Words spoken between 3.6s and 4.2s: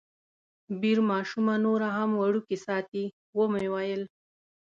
ویل.